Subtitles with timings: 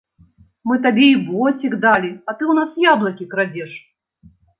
[0.69, 3.71] Мы табе і боцік далі, а ты ў нас яблыкі крадзеш!